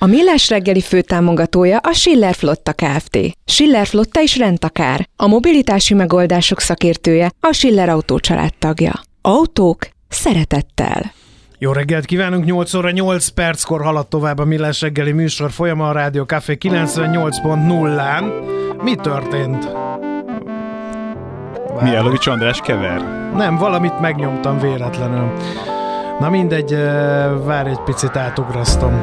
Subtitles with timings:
[0.00, 3.18] A Millás reggeli főtámogatója a Schiller Flotta Kft.
[3.44, 5.08] Schiller Flotta is rendtakár.
[5.16, 8.20] A mobilitási megoldások szakértője a Schiller Autó
[8.58, 8.92] tagja.
[9.22, 11.12] Autók szeretettel.
[11.58, 15.92] Jó reggelt kívánunk, 8 óra 8 perckor haladt tovább a Millás reggeli műsor folyama a
[15.92, 18.24] Rádió Café 98.0-án.
[18.82, 19.68] Mi történt?
[21.80, 23.30] Mijálovics András kever.
[23.34, 25.32] Nem, valamit megnyomtam véletlenül.
[26.20, 26.74] Na mindegy,
[27.44, 29.00] várj egy picit átugrasztom.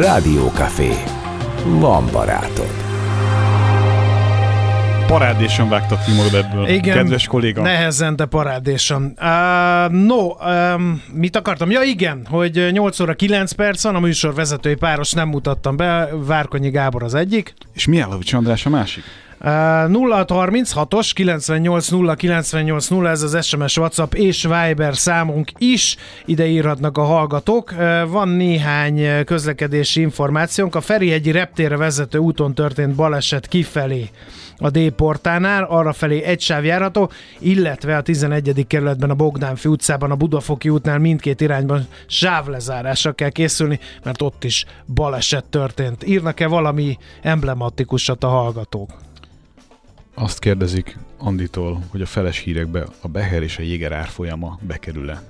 [0.00, 0.90] Café.
[1.64, 2.70] Van barátod.
[5.06, 7.62] Parádéson vágtak ki magad ebből, Igen, kedves kolléga.
[7.62, 9.02] nehezen, de parádéson.
[9.02, 10.28] Uh, no,
[10.74, 11.70] um, mit akartam?
[11.70, 16.08] Ja igen, hogy 8 óra 9 perc van, a műsor vezetői páros nem mutattam be,
[16.26, 17.54] Várkonyi Gábor az egyik.
[17.72, 19.04] És Mijálovics András a másik?
[19.40, 26.98] 0636-os 98 0 98 0, ez az SMS, WhatsApp és Viber számunk is, ide írhatnak
[26.98, 27.74] a hallgatók.
[28.08, 30.74] Van néhány közlekedési információnk.
[30.74, 34.10] A Ferihegyi reptérre vezető úton történt baleset kifelé
[34.58, 38.64] a D-portánál, arra felé egy sáv járható, illetve a 11.
[38.66, 44.64] kerületben a Bogdánfi utcában, a Budafoki útnál mindkét irányban sávlezárásra kell készülni, mert ott is
[44.94, 46.06] baleset történt.
[46.06, 48.90] Írnak-e valami emblematikusat a hallgatók?
[50.20, 55.22] Azt kérdezik Anditól, hogy a feles hírekbe a Beher és a Jéger árfolyama bekerül-e.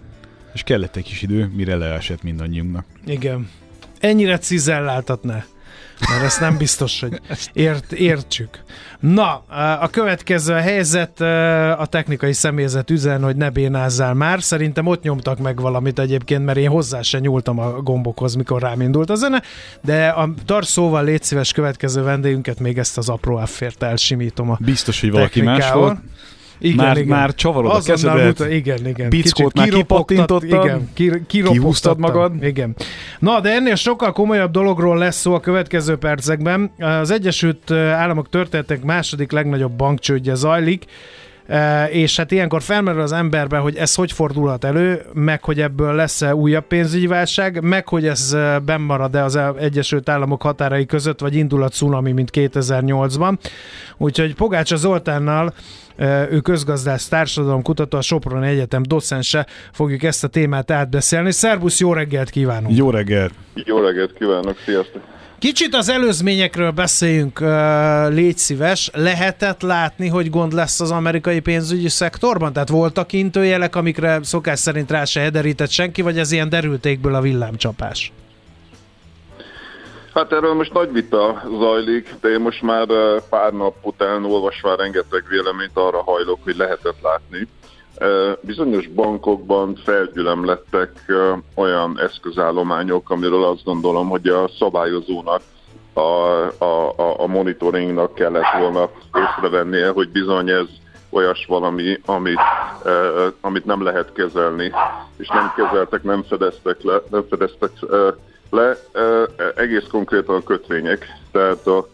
[0.54, 2.84] És kellett egy kis idő, mire leesett mindannyiunknak.
[3.06, 3.48] Igen.
[4.00, 5.44] Ennyire cizelláltatná
[6.08, 7.20] mert ezt nem biztos, hogy
[7.52, 8.62] ért, értsük.
[9.00, 9.44] Na,
[9.80, 11.20] a következő helyzet,
[11.78, 14.42] a technikai személyzet üzen, hogy ne bénázzál már.
[14.42, 18.80] Szerintem ott nyomtak meg valamit egyébként, mert én hozzá se nyúltam a gombokhoz, mikor rám
[18.80, 19.42] indult a zene,
[19.80, 25.00] de a tarszóval légy szíves következő vendégünket még ezt az apró affért elsimítom a Biztos,
[25.00, 25.98] hogy valaki más volt.
[26.62, 27.08] Igen, már, igen.
[27.08, 29.08] már csavarod a kezedet, muta, igen, igen.
[29.08, 32.44] bickót már kipattintottad, igen, ki, kihúztad magad.
[32.44, 32.74] Igen.
[33.18, 36.70] Na, de ennél sokkal komolyabb dologról lesz szó a következő percekben.
[36.78, 40.84] Az Egyesült Államok történetek második legnagyobb bankcsődje zajlik,
[41.90, 46.34] és hát ilyenkor felmerül az emberbe, hogy ez hogy fordulhat elő, meg hogy ebből lesz-e
[46.34, 51.68] újabb pénzügyi válság, meg hogy ez bennmarad-e az Egyesült Államok határai között, vagy indul a
[51.68, 53.38] cunami, mint 2008-ban.
[53.96, 55.54] Úgyhogy Pogácsa Zoltánnal
[56.30, 61.32] ő közgazdász társadalomkutató, a Soproni Egyetem docense, fogjuk ezt a témát átbeszélni.
[61.32, 62.76] Szerbusz, jó reggelt kívánunk!
[62.76, 63.32] Jó reggelt!
[63.54, 65.02] Jó reggelt kívánok, sziasztok!
[65.38, 67.40] Kicsit az előzményekről beszéljünk,
[68.08, 68.90] légy szíves.
[68.94, 72.52] Lehetett látni, hogy gond lesz az amerikai pénzügyi szektorban?
[72.52, 77.20] Tehát voltak intőjelek, amikre szokás szerint rá se hederített senki, vagy ez ilyen derültékből a
[77.20, 78.12] villámcsapás?
[80.14, 82.86] Hát erről most nagy vita zajlik, de én most már
[83.28, 87.48] pár nap után olvasva rengeteg véleményt arra hajlok, hogy lehetett látni.
[88.40, 90.92] Bizonyos bankokban felgyülemlettek
[91.54, 95.40] olyan eszközállományok, amiről azt gondolom, hogy a szabályozónak,
[95.92, 96.00] a,
[96.64, 100.66] a, a monitoringnak kellett volna észrevennie, hogy bizony ez
[101.10, 102.40] olyas valami, amit,
[103.40, 104.72] amit nem lehet kezelni,
[105.16, 107.70] és nem kezeltek, nem fedeztek le, nem fedeztek
[108.50, 108.76] le
[109.56, 111.06] egész konkrétan a kötvények.
[111.32, 111.88] Tehát a,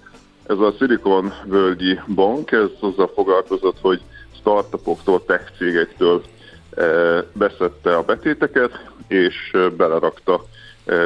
[0.46, 4.00] ez a Silicon völgyi bank, ez azzal foglalkozott, hogy
[4.38, 6.22] startupoktól, tech cégektől
[7.32, 10.44] beszette a betéteket, és belerakta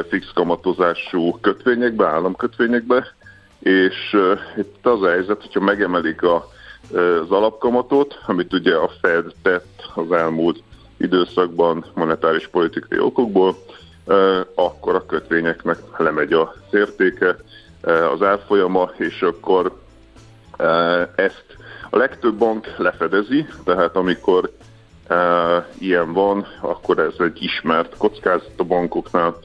[0.09, 3.13] fix kamatozású kötvényekbe, államkötvényekbe,
[3.59, 4.17] és
[4.57, 6.49] itt az a helyzet, hogyha megemelik a,
[6.91, 10.63] az alapkamatot, amit ugye a Fed tett az elmúlt
[10.97, 13.55] időszakban monetáris politikai okokból,
[14.55, 17.35] akkor a kötvényeknek lemegy a értéke,
[18.13, 19.79] az árfolyama, és akkor
[21.15, 21.45] ezt
[21.89, 24.51] a legtöbb bank lefedezi, tehát amikor
[25.79, 29.37] ilyen van, akkor ez egy ismert kockázat a bankoknál,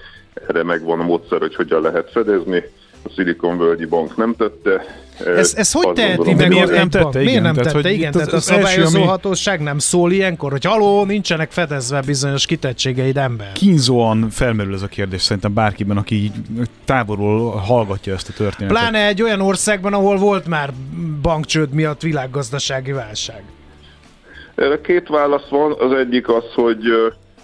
[0.46, 2.64] erre megvan a módszer, hogy hogyan lehet fedezni
[3.06, 4.84] a Silicon Valley Bank nem tette.
[5.24, 6.48] Ez, ez hogy teheti meg?
[6.48, 7.18] Miért nem tette?
[7.18, 7.70] Miért nem tette?
[7.70, 9.06] Tehát, igen, tehát a szabályozó ami...
[9.06, 13.52] hatóság nem szól ilyenkor, hogy haló, nincsenek fedezve bizonyos kitettségeid ember.
[13.52, 16.32] Kínzóan felmerül ez a kérdés szerintem bárkiben, aki így
[16.84, 18.78] távolról hallgatja ezt a történetet.
[18.78, 20.72] Pláne egy olyan országban, ahol volt már
[21.22, 23.42] bankcsőd miatt világgazdasági válság.
[24.54, 25.76] Erre két válasz van.
[25.78, 26.78] Az egyik az, hogy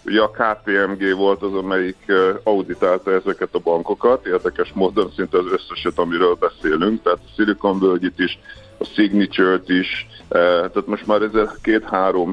[0.04, 2.12] Ugye a KPMG volt az, amelyik
[2.42, 8.18] auditálta ezeket a bankokat, érdekes módon szinte az összeset, amiről beszélünk, tehát a Silicon Valley-t
[8.18, 8.38] is,
[8.78, 12.32] a Signature-t is, tehát most már ez két-három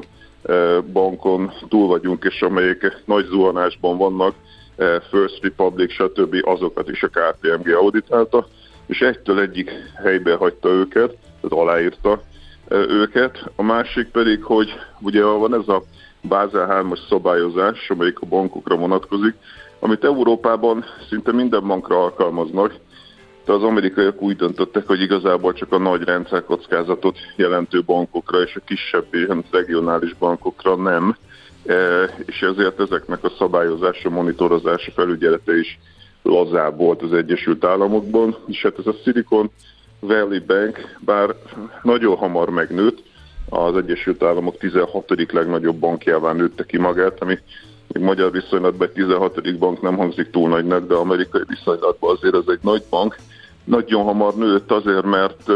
[0.92, 4.34] bankon túl vagyunk, és amelyek nagy zuhanásban vannak,
[5.10, 6.36] First Republic, stb.
[6.42, 8.46] azokat is a KPMG auditálta,
[8.86, 9.70] és egytől egyik
[10.02, 12.22] helybe hagyta őket, tehát aláírta
[12.68, 13.50] őket.
[13.56, 15.82] A másik pedig, hogy ugye van ez a
[16.22, 19.34] Bázel 3-as szabályozás, amelyik a bankokra vonatkozik,
[19.80, 22.74] amit Európában szinte minden bankra alkalmaznak,
[23.44, 28.64] de az amerikaiak úgy döntöttek, hogy igazából csak a nagy rendszerkockázatot jelentő bankokra és a
[28.64, 31.16] kisebb ilyen regionális bankokra nem,
[31.66, 35.78] e, és ezért ezeknek a szabályozása, monitorozása, felügyelete is
[36.22, 39.50] lazább volt az Egyesült Államokban, és hát ez a Silicon
[40.00, 41.34] Valley Bank, bár
[41.82, 43.02] nagyon hamar megnőtt,
[43.50, 45.32] az Egyesült Államok 16.
[45.32, 47.38] legnagyobb bankjává nőtte ki magát, ami
[47.92, 49.58] még magyar viszonylatban egy 16.
[49.58, 53.16] bank nem hangzik túl nagynak, de amerikai viszonylatban azért ez egy nagy bank.
[53.64, 55.50] Nagyon hamar nőtt azért, mert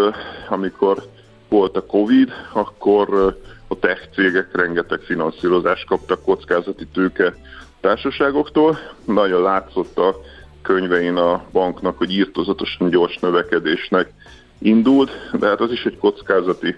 [0.49, 1.03] amikor
[1.49, 3.37] volt a Covid, akkor
[3.69, 7.35] a tech cégek rengeteg finanszírozást kaptak kockázati tőke
[7.81, 8.79] társaságoktól.
[9.05, 10.21] Nagyon látszott a
[10.63, 14.13] könyvein a banknak, hogy írtozatosan gyors növekedésnek
[14.59, 16.77] indult, de hát az is egy kockázati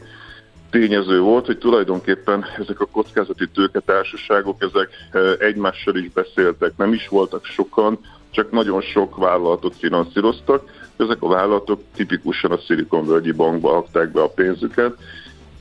[0.79, 7.09] tényező volt, hogy tulajdonképpen ezek a kockázati tőketársaságok, ezek e, egymással is beszéltek, nem is
[7.09, 7.99] voltak sokan,
[8.31, 10.63] csak nagyon sok vállalatot finanszíroztak.
[10.97, 14.95] Ezek a vállalatok tipikusan a Silicon Valley bankba adták be a pénzüket,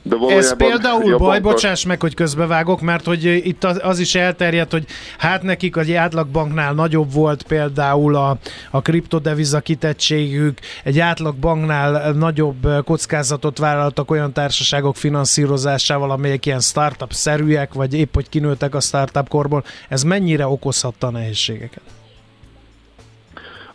[0.08, 1.40] de Ez például baj, banka...
[1.40, 4.84] bocsáss meg, hogy közbevágok, mert hogy itt az, az is elterjedt, hogy
[5.18, 8.36] hát nekik egy átlagbanknál nagyobb volt például a,
[8.70, 17.94] a kriptodeviza kitettségük, egy átlagbanknál nagyobb kockázatot vállaltak olyan társaságok finanszírozásával, amelyek ilyen startup-szerűek, vagy
[17.94, 19.64] épp hogy kinőttek a startup korból.
[19.88, 21.82] Ez mennyire okozhatta a nehézségeket?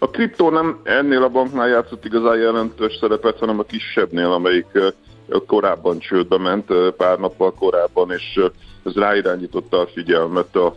[0.04, 4.66] A kriptó nem ennél a banknál játszott igazán jelentős szerepet, hanem a kisebbnél, amelyik
[5.48, 8.39] korábban csődbe ment, pár nappal korábban, és
[8.86, 10.75] ez ráirányította a figyelmet a,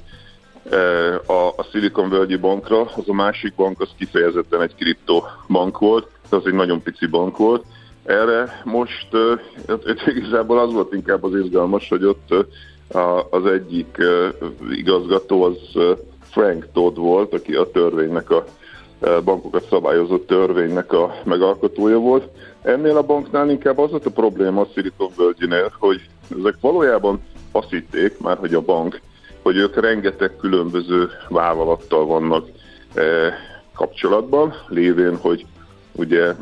[1.26, 2.80] a, a Silicon Valley bankra.
[2.80, 7.64] Az a másik bank az kifejezetten egy kriptobank volt, az egy nagyon pici bank volt.
[8.04, 9.40] Erre most uh,
[10.16, 12.34] igazából az volt inkább az izgalmas, hogy ott
[13.30, 13.96] az egyik
[14.70, 15.56] igazgató az
[16.30, 18.44] Frank Todd volt, aki a törvénynek a
[19.24, 22.28] bankokat szabályozott törvénynek a megalkotója volt.
[22.64, 26.08] Ennél a banknál inkább az volt a probléma a Silicon valley hogy
[26.38, 27.20] ezek valójában
[27.52, 29.00] azt hitték már, hogy a bank,
[29.42, 32.48] hogy ők rengeteg különböző vállalattal vannak
[32.94, 33.02] e,
[33.74, 35.46] kapcsolatban, lévén, hogy
[35.92, 36.34] ugye e,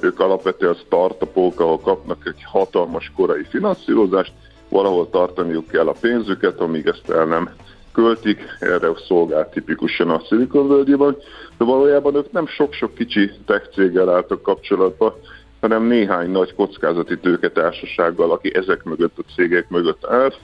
[0.00, 4.32] ők alapvetően startupok, ahol kapnak egy hatalmas korai finanszírozást,
[4.68, 7.50] valahol tartaniuk kell a pénzüket, amíg ezt el nem
[7.92, 11.16] költik, erre szolgál tipikusan a Silicon valley
[11.58, 15.18] de valójában ők nem sok-sok kicsi tech céggel álltak kapcsolatba,
[15.60, 20.38] hanem néhány nagy kockázati tőketársasággal, aki ezek mögött a cégek mögött állt,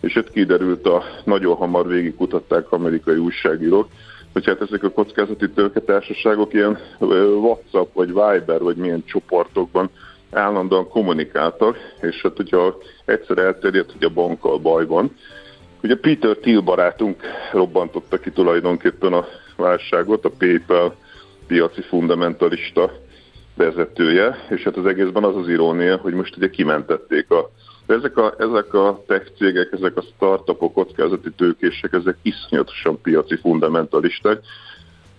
[0.00, 3.88] és itt kiderült a nagyon hamar végigkutatták amerikai újságírók,
[4.32, 6.78] hogy hát ezek a kockázati tőketársaságok ilyen
[7.40, 9.90] WhatsApp vagy Viber vagy milyen csoportokban
[10.30, 15.10] állandóan kommunikáltak, és hát hogyha egyszer elterjedt, hogy a bankkal baj van,
[15.82, 17.22] Ugye Peter Thiel barátunk
[17.52, 19.26] robbantotta ki tulajdonképpen a
[19.56, 20.94] válságot, a PayPal
[21.46, 22.92] piaci fundamentalista
[23.56, 27.50] vezetője, és hát az egészben az az irónia, hogy most ugye kimentették a
[27.86, 34.40] ezek a, ezek a tech cégek, ezek a startupok, kockázati tőkések, ezek iszonyatosan piaci fundamentalisták.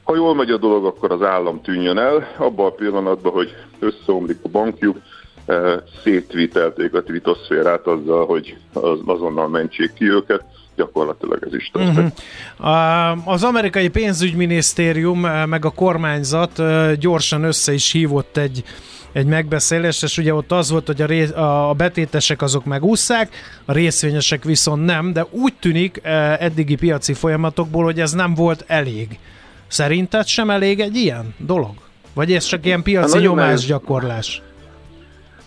[0.03, 4.37] Ha jól megy a dolog, akkor az állam tűnjön el, abban a pillanatban, hogy összeomlik
[4.41, 4.97] a bankjuk,
[5.45, 8.57] eh, szétvitelték a tvitoszférát azzal, hogy
[9.05, 10.43] azonnal mentsék ki őket,
[10.77, 12.21] gyakorlatilag ez is történt.
[12.59, 13.27] Uh-huh.
[13.27, 18.63] Az amerikai pénzügyminisztérium eh, meg a kormányzat eh, gyorsan össze is hívott egy
[19.11, 23.71] egy megbeszélést, és ugye ott az volt, hogy a, ré, a betétesek azok megúszszák, a
[23.71, 29.19] részvényesek viszont nem, de úgy tűnik eh, eddigi piaci folyamatokból, hogy ez nem volt elég.
[29.67, 31.73] Szerinted sem elég egy ilyen dolog?
[32.13, 34.41] Vagy ez csak ilyen piaci hát nyomásgyakorlás?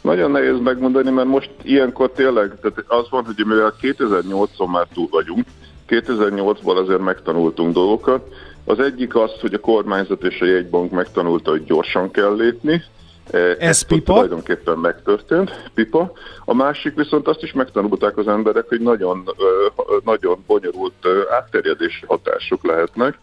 [0.00, 5.08] Nagyon nehéz megmondani, mert most ilyenkor tényleg, tehát az van, hogy mivel 2008-on már túl
[5.10, 5.46] vagyunk,
[5.88, 8.26] 2008-ban azért megtanultunk dolgokat.
[8.64, 12.82] Az egyik az, hogy a kormányzat és a jegybank megtanulta, hogy gyorsan kell lépni,
[13.30, 14.12] e, ez, Ez pipa?
[14.12, 16.12] tulajdonképpen megtörtént, pipa.
[16.44, 19.24] A másik viszont azt is megtanulták az emberek, hogy nagyon,
[20.04, 23.18] nagyon bonyolult átterjedési hatások lehetnek,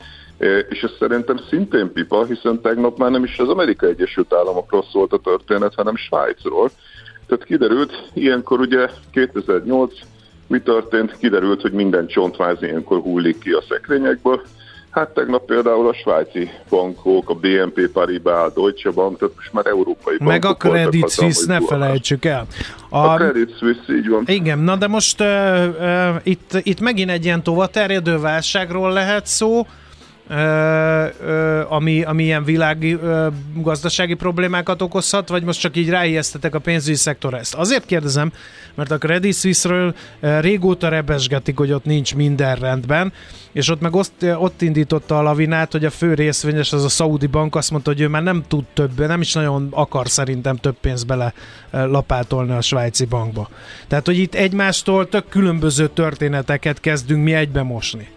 [0.69, 5.13] és ez szerintem szintén pipa, hiszen tegnap már nem is az Amerikai Egyesült Államokról szólt
[5.13, 6.71] a történet, hanem Svájcról.
[7.27, 9.93] Tehát kiderült, ilyenkor ugye 2008
[10.47, 11.17] Mi történt?
[11.17, 14.41] Kiderült, hogy minden csontváz ilyenkor hullik ki a szekrényekből,
[14.97, 19.65] Hát tegnap például a svájci bankok, a BNP Paribas, a Deutsche Bank, tehát most már
[19.65, 22.45] európai bankok Meg a Credit Suisse, ne felejtsük el.
[22.89, 24.23] A, a Credit Suisse, így van.
[24.25, 25.27] Igen, na de most uh,
[25.79, 29.65] uh, itt, itt megint egy ilyen tovaterjedő válságról lehet szó,
[31.69, 32.97] ami, ami ilyen világi
[33.53, 37.55] gazdasági problémákat okozhat, vagy most csak így ráijesztetek a pénzügyi szektorra ezt?
[37.55, 38.31] Azért kérdezem,
[38.75, 43.13] mert a Credit Suisse-ről régóta rebesgetik, hogy ott nincs minden rendben,
[43.51, 47.27] és ott meg ott, ott indította a lavinát, hogy a fő részvényes, az a Saudi
[47.27, 50.75] Bank azt mondta, hogy ő már nem tud több, nem is nagyon akar szerintem több
[50.81, 51.33] pénzt bele
[51.71, 53.49] lapátolni a svájci bankba.
[53.87, 58.07] Tehát, hogy itt egymástól tök különböző történeteket kezdünk mi egybe mosni.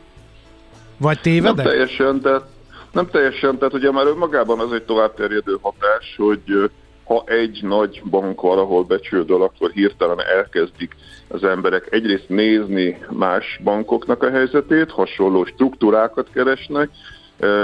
[1.00, 1.56] Vagy tévedek?
[1.56, 2.44] Nem teljesen, tehát,
[2.92, 6.70] nem teljesen, tehát ugye már önmagában az egy továbbterjedő hatás, hogy
[7.04, 10.96] ha egy nagy bank valahol becsődöl, akkor hirtelen elkezdik
[11.28, 16.90] az emberek egyrészt nézni más bankoknak a helyzetét, hasonló struktúrákat keresnek,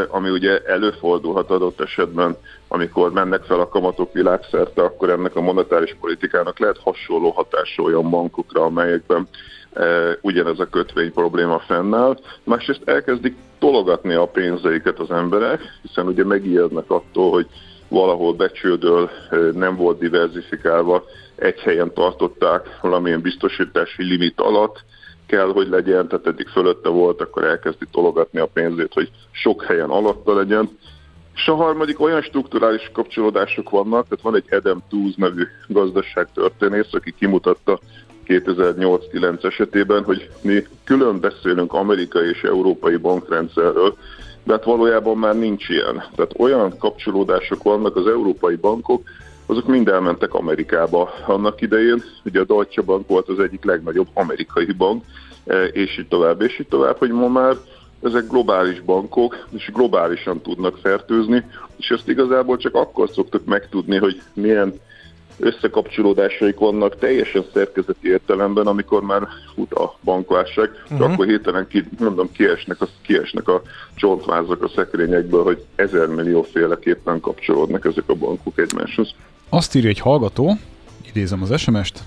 [0.09, 2.37] ami ugye előfordulhat adott esetben,
[2.69, 8.11] amikor mennek fel a kamatok világszerte, akkor ennek a monetáris politikának lehet hasonló hatása olyan
[8.11, 9.29] bankokra, amelyekben
[10.21, 12.19] ugyanez a kötvény probléma fennáll.
[12.45, 17.47] Másrészt elkezdik tologatni a pénzeiket az emberek, hiszen ugye megijednek attól, hogy
[17.89, 19.11] valahol becsődöl,
[19.53, 21.05] nem volt diversifikálva,
[21.37, 24.85] egy helyen tartották valamilyen biztosítási limit alatt,
[25.27, 29.91] kell, hogy legyen, tehát eddig fölötte volt, akkor elkezdi tologatni a pénzét, hogy sok helyen
[29.91, 30.69] alatta legyen.
[31.35, 37.15] És a harmadik olyan strukturális kapcsolódások vannak, tehát van egy Adam Tooze nevű gazdaságtörténész, aki
[37.19, 37.79] kimutatta
[38.29, 43.97] 2008-9 esetében, hogy mi külön beszélünk amerikai és európai bankrendszerről,
[44.45, 46.05] de hát valójában már nincs ilyen.
[46.15, 49.03] Tehát olyan kapcsolódások vannak az európai bankok,
[49.47, 52.03] azok mind elmentek Amerikába annak idején.
[52.25, 55.05] Ugye a Deutsche Bank volt az egyik legnagyobb amerikai bank,
[55.47, 57.57] e, és így tovább, és így tovább, hogy ma már
[58.03, 61.45] ezek globális bankok, és globálisan tudnak fertőzni,
[61.77, 64.81] és ezt igazából csak akkor szoktuk megtudni, hogy milyen
[65.39, 71.13] összekapcsolódásaik vannak teljesen szerkezeti értelemben, amikor már fut a bankválság, uh-huh.
[71.13, 73.63] akkor hirtelen ki, mondom, kiesnek a, kiesnek a
[73.95, 79.15] csontvázak a szekrényekből, hogy ezer millió féleképpen kapcsolódnak ezek a bankok egymáshoz.
[79.49, 80.57] Azt írja egy hallgató,
[81.09, 82.03] idézem az SMS-t,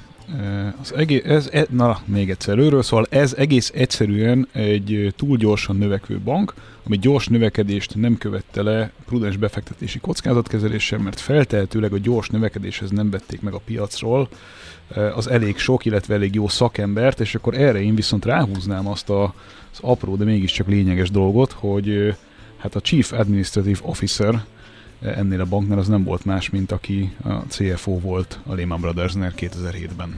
[0.81, 5.75] az egész, ez, e, na, még egyszer őről, szóval ez egész egyszerűen egy túl gyorsan
[5.75, 6.53] növekvő bank,
[6.85, 13.09] ami gyors növekedést nem követte le prudens befektetési kockázatkezeléssel, mert feltehetőleg a gyors növekedéshez nem
[13.09, 14.29] vették meg a piacról
[15.15, 19.23] az elég sok, illetve elég jó szakembert, és akkor erre én viszont ráhúznám azt a,
[19.71, 22.15] az apró, de mégiscsak lényeges dolgot, hogy
[22.57, 24.43] hát a Chief Administrative Officer,
[25.01, 29.33] ennél a banknál az nem volt más, mint aki a CFO volt a Lehman Brothersnél
[29.37, 30.17] 2007-ben.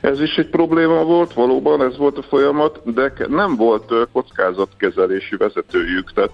[0.00, 6.12] Ez is egy probléma volt, valóban ez volt a folyamat, de nem volt kockázatkezelési vezetőjük,
[6.12, 6.30] tehát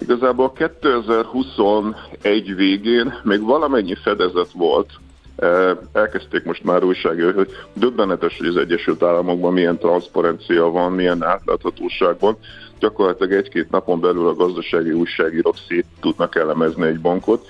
[0.00, 4.90] igazából 2021 végén még valamennyi fedezet volt,
[5.92, 12.18] elkezdték most már újságírni, hogy döbbenetes, hogy az Egyesült Államokban milyen transzparencia van, milyen átláthatóság
[12.18, 12.36] van
[12.80, 17.46] gyakorlatilag egy-két napon belül a gazdasági újságírók szét tudnak elemezni egy bankot.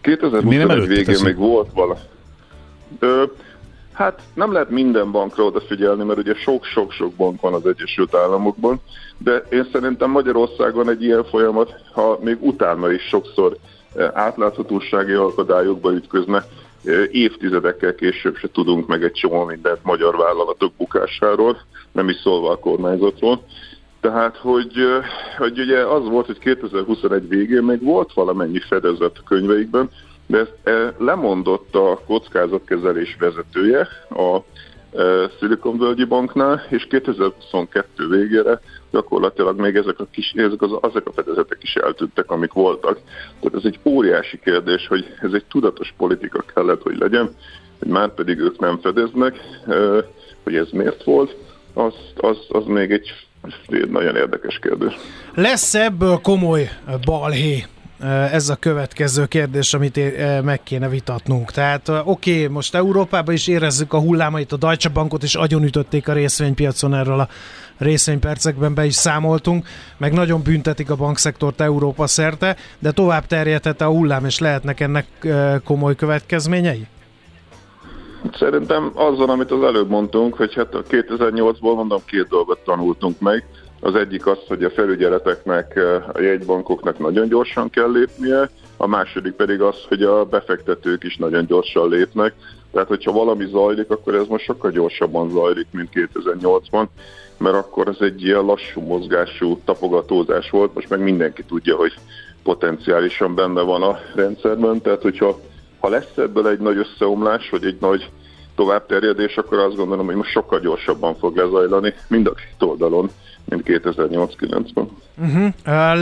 [0.00, 1.98] 2021 végén még volt vala.
[2.98, 3.24] Ö,
[3.92, 8.80] hát nem lehet minden bankra odafigyelni, mert ugye sok-sok-sok bank van az Egyesült Államokban,
[9.18, 13.56] de én szerintem Magyarországon egy ilyen folyamat, ha még utána is sokszor
[14.12, 16.44] átláthatósági akadályokba ütközne,
[17.10, 21.60] évtizedekkel később se tudunk meg egy csomó mindent magyar vállalatok bukásáról,
[21.92, 23.42] nem is szólva a kormányzatról.
[24.00, 24.72] Tehát, hogy,
[25.38, 29.90] hogy ugye az volt, hogy 2021 végén még volt valamennyi fedezet a könyveikben,
[30.26, 30.54] de ezt
[30.98, 34.38] lemondott a kockázatkezelés vezetője a
[35.38, 41.12] Silicon Valley Banknál, és 2022 végére gyakorlatilag még ezek a, kis, ezek, az, ezek a
[41.12, 43.00] fedezetek is eltűntek, amik voltak.
[43.40, 47.34] Tehát ez egy óriási kérdés, hogy ez egy tudatos politika kellett, hogy legyen,
[47.78, 49.36] hogy már pedig ők nem fedeznek,
[50.42, 51.36] hogy ez miért volt,
[51.74, 53.27] az, az, az még egy
[53.66, 54.92] egy nagyon érdekes kérdés.
[55.34, 56.70] Lesz ebből komoly
[57.04, 57.64] balhé?
[58.32, 60.00] Ez a következő kérdés, amit
[60.44, 61.50] meg kéne vitatnunk.
[61.50, 66.12] Tehát oké, okay, most Európában is érezzük a hullámait, a Deutsche Bankot is agyonütötték a
[66.12, 67.28] részvénypiacon, erről a
[67.78, 69.66] részvénypercekben be is számoltunk,
[69.96, 75.06] meg nagyon büntetik a bankszektort Európa szerte, de tovább terjedhet a hullám, és lehetnek ennek
[75.64, 76.86] komoly következményei?
[78.32, 83.44] Szerintem azzal, amit az előbb mondtunk, hogy hát a 2008-ból mondom két dolgot tanultunk meg.
[83.80, 85.80] Az egyik az, hogy a felügyeleteknek,
[86.12, 91.46] a jegybankoknak nagyon gyorsan kell lépnie, a második pedig az, hogy a befektetők is nagyon
[91.46, 92.34] gyorsan lépnek,
[92.72, 96.86] tehát hogyha valami zajlik, akkor ez most sokkal gyorsabban zajlik, mint 2008-ban,
[97.38, 101.92] mert akkor ez egy ilyen lassú mozgású tapogatózás volt, most meg mindenki tudja, hogy
[102.42, 105.38] potenciálisan benne van a rendszerben, tehát hogyha
[105.80, 108.10] ha lesz ebből egy nagy összeomlás, vagy egy nagy
[108.56, 113.10] továbbterjedés, akkor azt gondolom, hogy most sokkal gyorsabban fog lezajlani mind a két oldalon,
[113.44, 114.88] mint 2008-9-ben.
[115.16, 115.52] Uh-huh.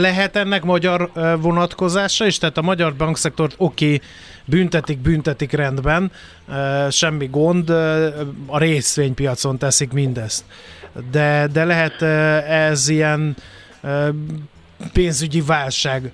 [0.01, 2.37] Lehet ennek magyar vonatkozása is?
[2.37, 4.01] Tehát a magyar bankszektort oké, okay,
[4.45, 6.11] büntetik, büntetik rendben,
[6.89, 7.69] semmi gond,
[8.45, 10.45] a részvénypiacon teszik mindezt.
[11.11, 12.01] De, de lehet
[12.49, 13.35] ez ilyen
[14.93, 16.11] pénzügyi válság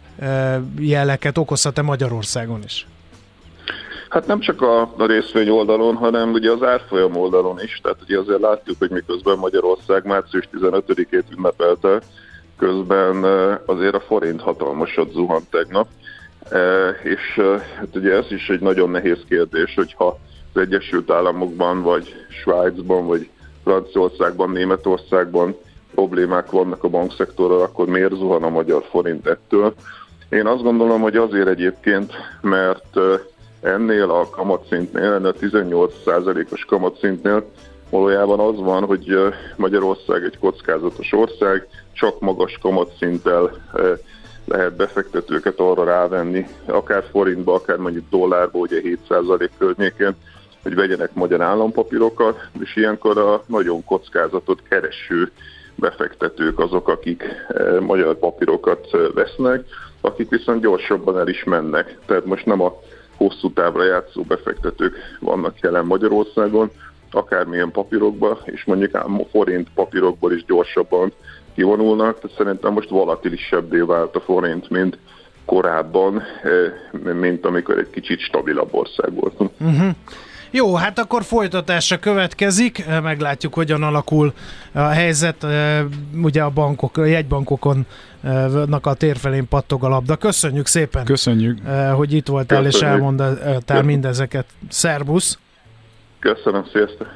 [0.80, 2.86] jeleket okozhat-e Magyarországon is?
[4.14, 7.80] Hát nem csak a, a részvény oldalon, hanem ugye az árfolyam oldalon is.
[7.84, 12.02] Tehát ugye azért látjuk, hogy miközben Magyarország március 15-ét ünnepelte,
[12.58, 13.24] közben
[13.66, 15.88] azért a forint hatalmasat zuhant tegnap.
[17.04, 17.42] És
[17.78, 20.20] hát ugye ez is egy nagyon nehéz kérdés, hogyha
[20.54, 23.30] az Egyesült Államokban, vagy Svájcban, vagy
[23.64, 25.56] Franciaországban, Németországban
[25.96, 29.74] problémák vannak a bankszektorral, akkor miért zuhan a magyar forint ettől?
[30.30, 32.98] Én azt gondolom, hogy azért egyébként, mert
[33.64, 37.46] ennél a kamatszintnél, ennél a 18%-os kamatszintnél
[37.90, 39.18] valójában az van, hogy
[39.56, 43.52] Magyarország egy kockázatos ország, csak magas kamatszinttel
[44.46, 50.16] lehet befektetőket arra rávenni, akár forintba, akár mondjuk dollárba, ugye 7% környékén,
[50.64, 55.32] hogy vegyenek magyar állampapírokat, és ilyenkor a nagyon kockázatot kereső
[55.76, 57.24] befektetők azok, akik
[57.80, 59.66] magyar papírokat vesznek,
[60.02, 62.00] akik viszont gyorsabban el is mennek.
[62.06, 62.80] Tehát most nem a
[63.18, 66.72] hosszú távra játszó befektetők vannak jelen Magyarországon,
[67.12, 68.98] akármilyen papírokba, és mondjuk
[69.32, 71.14] forint papírokból is gyorsabban
[71.56, 74.98] kivonulnak, tehát szerintem most volatilisebbé vált a forint, mint
[75.46, 79.40] korábban, eh, mint amikor egy kicsit stabilabb ország volt.
[79.40, 79.90] Uh-huh.
[80.56, 84.34] Jó, hát akkor folytatása következik, meglátjuk, hogyan alakul
[84.72, 85.46] a helyzet.
[86.22, 87.86] Ugye a bankok, a jegybankokon
[88.82, 90.16] a térfelén pattog a labda.
[90.16, 91.68] Köszönjük szépen, Köszönjük.
[91.96, 92.82] hogy itt voltál Köszönjük.
[92.82, 94.46] és elmondtál mindezeket.
[94.70, 95.40] Szerbusz!
[96.20, 97.08] Köszönöm, sziasztok!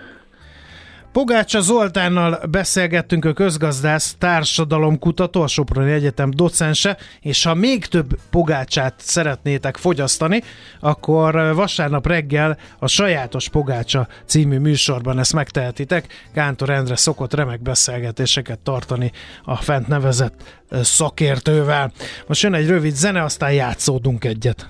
[1.17, 8.93] Pogácsa Zoltánnal beszélgettünk a közgazdász társadalomkutató, a Soproni Egyetem docense, és ha még több pogácsát
[8.97, 10.43] szeretnétek fogyasztani,
[10.79, 16.07] akkor vasárnap reggel a Sajátos Pogácsa című műsorban ezt megtehetitek.
[16.33, 19.11] Kántor Endre szokott remek beszélgetéseket tartani
[19.43, 21.91] a fent nevezett szakértővel.
[22.27, 24.69] Most jön egy rövid zene, aztán játszódunk egyet.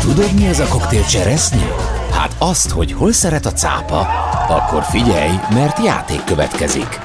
[0.00, 1.64] Tudod mi ez a koktél cseresznyi?
[2.16, 4.00] Hát azt, hogy hol szeret a cápa,
[4.48, 6.98] akkor figyelj, mert játék következik.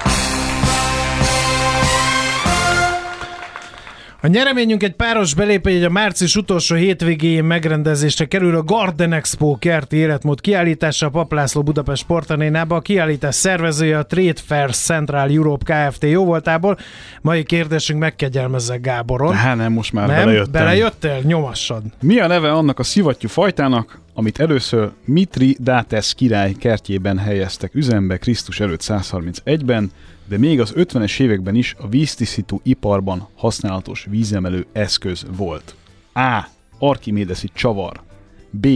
[4.24, 9.96] A nyereményünk egy páros belépő, a március utolsó hétvégéjén megrendezésre kerül a Garden Expo kerti
[9.96, 12.76] életmód kiállítása a Paplászló Budapest sportanénába.
[12.76, 16.04] A kiállítás szervezője a Trade Fair Central Europe Kft.
[16.04, 16.78] jóvoltából.
[17.22, 19.34] Mai kérdésünk megkegyelmezze Gáboron.
[19.34, 20.18] Hát nem, most már nem?
[20.18, 20.64] belejöttem.
[20.64, 21.20] Belejöttél?
[21.24, 21.82] Nyomassad.
[22.02, 28.18] Mi a neve annak a szivattyú fajtának, amit először Mitri Dates király kertjében helyeztek üzembe
[28.18, 29.92] Krisztus előtt 131-ben,
[30.32, 35.76] de még az 50-es években is a víztisztító iparban használatos vízemelő eszköz volt.
[36.14, 36.46] A.
[36.80, 38.02] Archimédeszi csavar.
[38.50, 38.68] B.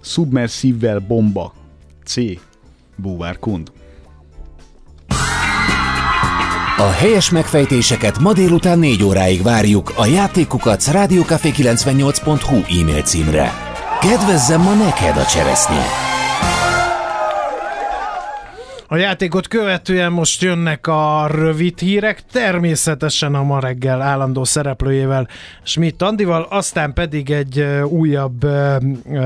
[0.00, 1.54] Submerszívvel bomba.
[2.04, 2.14] C.
[2.96, 3.72] Búvárkund.
[6.76, 13.52] A helyes megfejtéseket ma délután 4 óráig várjuk a játékukat rádiókafé98.hu e-mail címre.
[14.00, 16.07] Kedvezzem ma neked a cseresznye!
[18.90, 25.28] A játékot követően most jönnek a rövid hírek, természetesen a ma reggel állandó szereplőjével
[25.62, 28.46] Schmidt Andival, aztán pedig egy újabb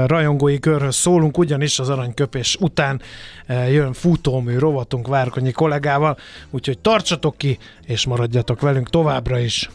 [0.07, 3.01] rajongói körhöz szólunk, ugyanis az aranyköpés után
[3.71, 6.17] jön futómű rovatunk Várkonyi kollégával,
[6.51, 9.71] úgyhogy tartsatok ki, és maradjatok velünk továbbra is.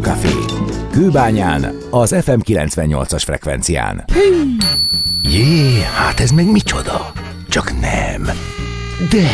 [0.00, 0.34] Café.
[0.90, 4.04] Kőbányán, az FM 98-as frekvencián.
[5.22, 7.23] Jé, hát ez meg micsoda?
[7.54, 8.22] Csak nem.
[9.10, 9.28] De,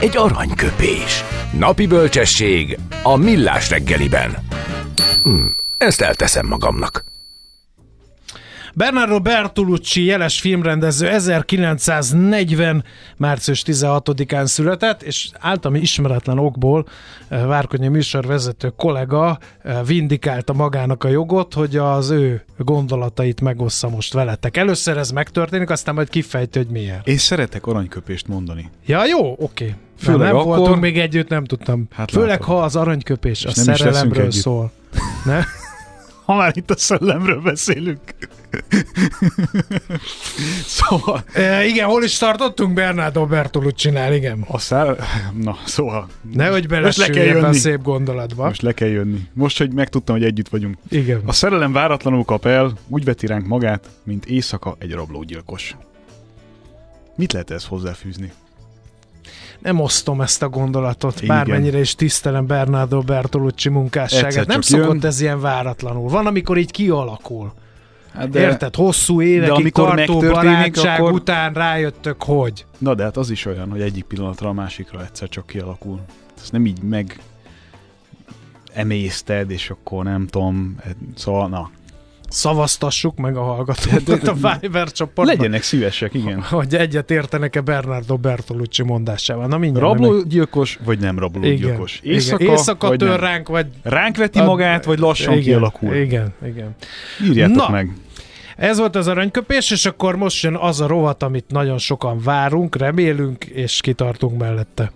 [0.00, 1.24] egy aranyköpés.
[1.58, 4.36] Napi bölcsesség a millás reggeliben.
[5.22, 5.46] Hm,
[5.78, 7.04] ezt elteszem magamnak.
[8.74, 12.84] Bernardo Bertolucci jeles filmrendező 1940.
[13.16, 16.86] március 16-án született, és általam ismeretlen okból
[17.28, 24.12] eh, Várkonyi műsorvezető kollega eh, vindikálta magának a jogot, hogy az ő gondolatait megossza most
[24.12, 24.56] veletek.
[24.56, 27.06] Először ez megtörténik, aztán majd kifejti, hogy miért.
[27.06, 28.70] Én szeretek aranyköpést mondani.
[28.86, 29.74] Ja, jó, oké.
[29.98, 30.56] Főleg nem akkor...
[30.56, 31.86] voltunk még együtt, nem tudtam.
[31.92, 32.46] Hát Főleg, látod.
[32.46, 34.72] ha az aranyköpés a szerelemről szól.
[35.24, 35.40] ne?
[36.28, 38.00] ha már itt a szellemről beszélünk.
[40.78, 41.24] szóval...
[41.32, 42.74] E, igen, hol is tartottunk?
[42.74, 44.44] Bernardo Bertolucci-nál, igen.
[44.48, 44.96] A szár...
[45.42, 46.08] Na, szóval...
[46.32, 48.44] Nehogy belesülj ebben szép gondolatba.
[48.44, 49.20] Most le kell jönni.
[49.32, 50.76] Most, hogy megtudtam, hogy együtt vagyunk.
[50.88, 51.22] Igen.
[51.26, 55.76] A szerelem váratlanul kap el, úgy veti ránk magát, mint éjszaka egy rablógyilkos.
[57.16, 58.32] Mit lehet ezt hozzáfűzni?
[59.58, 61.36] nem osztom ezt a gondolatot, Igen.
[61.36, 64.46] bármennyire is tisztelem Bernardo Bertolucci munkásságát.
[64.46, 65.06] Nem szokott jön.
[65.06, 66.08] ez ilyen váratlanul.
[66.08, 67.52] Van, amikor így kialakul.
[68.14, 68.74] Hát de, Érted?
[68.74, 71.12] Hosszú évekig de amikor tartó barátság akkor...
[71.12, 72.66] után rájöttök, hogy.
[72.78, 76.00] Na de hát az is olyan, hogy egyik pillanatra a másikra egyszer csak kialakul.
[76.42, 77.20] Ez nem így meg
[78.72, 80.76] emészted, és akkor nem tudom,
[81.14, 81.70] szóval na,
[82.28, 85.36] szavaztassuk meg a hallgatókat a Viber csoportban.
[85.36, 86.42] Legyenek szívesek, igen.
[86.42, 89.46] Hogy egyet értenek-e Bernardo Bertolucci mondásával.
[89.46, 89.86] Na mindjárt.
[89.86, 92.00] Rablógyilkos, vagy nem rablógyilkos?
[92.02, 92.54] Igen, Éjszaka, igen.
[92.54, 93.20] Éjszaka vagy tör nem.
[93.20, 93.66] ránk, vagy...
[93.82, 95.94] Ránk veti magát, vagy lassan igen, kialakul?
[95.94, 96.76] Igen, igen.
[97.24, 97.92] Írjátok Na, meg.
[98.56, 102.76] Ez volt az aranyköpés, és akkor most jön az a rovat, amit nagyon sokan várunk,
[102.76, 104.92] remélünk, és kitartunk mellette.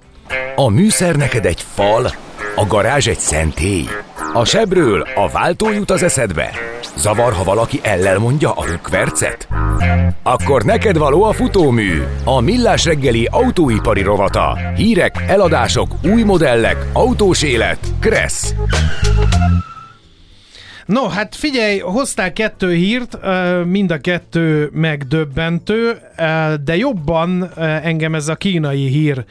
[0.57, 2.13] A műszer neked egy fal,
[2.57, 3.89] a garázs egy szentély.
[4.33, 6.51] A sebről a váltó jut az eszedbe.
[6.97, 9.49] Zavar, ha valaki ellel mondja a rükvercet?
[10.23, 14.59] Akkor neked való a futómű, a millás reggeli autóipari rovata.
[14.77, 17.79] Hírek, eladások, új modellek, autós élet.
[18.01, 18.55] Kressz.
[20.87, 23.19] No, hát figyelj, hoztál kettő hírt,
[23.65, 25.99] mind a kettő megdöbbentő,
[26.65, 29.25] de jobban engem ez a kínai hír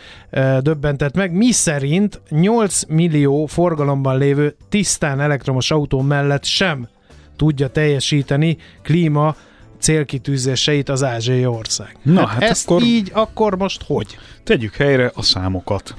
[0.59, 6.87] döbbentett meg, mi szerint 8 millió forgalomban lévő tisztán elektromos autó mellett sem
[7.35, 9.35] tudja teljesíteni klíma
[9.79, 11.97] célkitűzéseit az ázsiai ország.
[12.01, 14.17] Na, hát, hát ezt akkor így, akkor most hogy?
[14.43, 15.95] Tegyük helyre a számokat.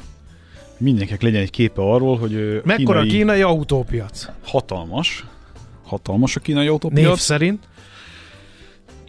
[0.77, 4.29] Mindenkinek legyen egy képe arról, hogy Mekkora kínai, a kínai autópiac?
[4.45, 5.27] Hatalmas.
[5.93, 7.09] Hatalmas a kínai autópiac.
[7.09, 7.69] Név szerint?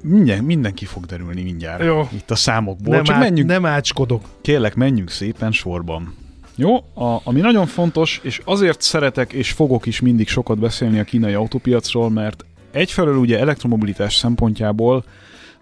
[0.03, 1.83] Minden, mindenki fog derülni mindjárt.
[1.83, 2.07] Jó.
[2.11, 2.95] Itt a számokból.
[2.95, 4.25] Nem, Csak á, menjünk, nem ácskodok.
[4.41, 6.15] Kérlek, menjünk szépen sorban.
[6.55, 11.03] Jó, a, ami nagyon fontos, és azért szeretek és fogok is mindig sokat beszélni a
[11.03, 15.03] kínai autópiacról, mert egyfelől ugye elektromobilitás szempontjából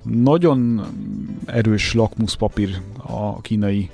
[0.03, 0.86] nagyon
[1.45, 3.89] erős lakmuszpapír a kínai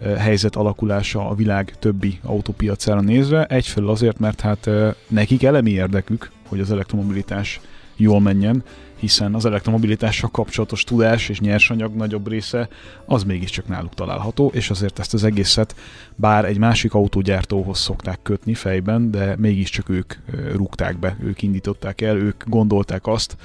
[0.00, 3.44] e, helyzet alakulása a világ többi autópiacára nézve.
[3.44, 7.60] Egyfelől azért, mert hát e, nekik elemi érdekük, hogy az elektromobilitás
[7.96, 8.62] jól menjen,
[8.96, 12.68] hiszen az elektromobilitással kapcsolatos tudás és nyersanyag nagyobb része
[13.06, 15.74] az mégiscsak náluk található, és azért ezt az egészet
[16.14, 20.14] bár egy másik autógyártóhoz szokták kötni fejben, de mégiscsak ők
[20.54, 23.36] rúgták be, ők indították el, ők gondolták azt,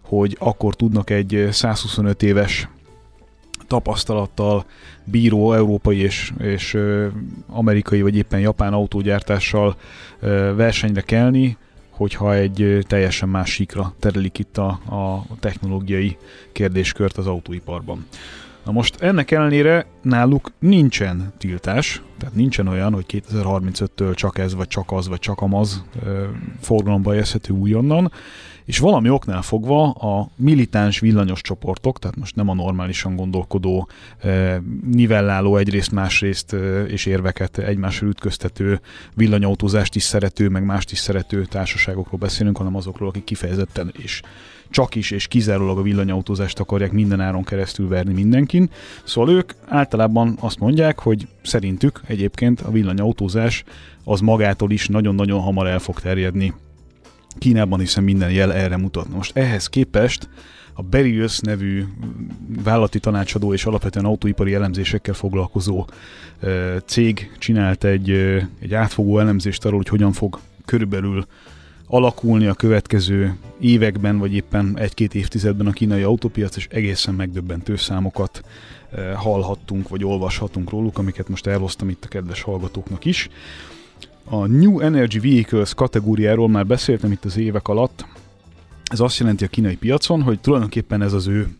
[0.00, 2.68] hogy akkor tudnak egy 125 éves
[3.66, 4.64] tapasztalattal
[5.04, 6.78] bíró európai és, és
[7.46, 9.76] amerikai vagy éppen japán autógyártással
[10.56, 11.56] versenyre kelni,
[11.96, 16.16] hogyha egy teljesen más síkra terelik itt a, a technológiai
[16.52, 18.06] kérdéskört az autóiparban.
[18.64, 24.68] Na most ennek ellenére náluk nincsen tiltás, tehát nincsen olyan, hogy 2035-től csak ez, vagy
[24.68, 25.84] csak az, vagy csak amaz
[26.60, 28.12] forgalomba helyezhető újonnan,
[28.66, 34.56] és valami oknál fogva a militáns villanyos csoportok, tehát most nem a normálisan gondolkodó, eh,
[34.90, 38.80] nivelláló egyrészt, másrészt eh, és érveket egymásra ütköztető
[39.14, 44.22] villanyautózást is szerető, meg mást is szerető társaságokról beszélünk, hanem azokról, akik kifejezetten és
[44.70, 48.70] csak is és kizárólag a villanyautózást akarják minden áron keresztül verni mindenkin.
[49.04, 53.64] Szóval ők általában azt mondják, hogy szerintük egyébként a villanyautózás
[54.04, 56.54] az magától is nagyon-nagyon hamar el fog terjedni
[57.38, 59.08] Kínában, hiszen minden jel erre mutat.
[59.08, 60.28] Most ehhez képest
[60.72, 61.84] a Berius nevű
[62.62, 65.86] vállalati tanácsadó és alapvetően autóipari elemzésekkel foglalkozó
[66.84, 68.10] cég csinált egy,
[68.60, 71.26] egy átfogó elemzést arról, hogy hogyan fog körülbelül
[71.86, 78.42] alakulni a következő években, vagy éppen egy-két évtizedben a kínai autópiac, és egészen megdöbbentő számokat
[79.14, 83.28] hallhattunk, vagy olvashatunk róluk, amiket most elhoztam itt a kedves hallgatóknak is.
[84.28, 88.06] A New Energy Vehicles kategóriáról már beszéltem itt az évek alatt.
[88.84, 91.56] Ez azt jelenti a kínai piacon, hogy tulajdonképpen ez az ő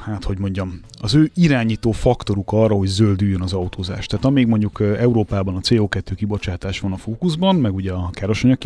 [0.00, 4.06] hát hogy mondjam, az ő irányító faktoruk arra, hogy zöldüljön az autózás.
[4.06, 8.58] Tehát amíg mondjuk Európában a CO2 kibocsátás van a fókuszban, meg ugye a károsanyag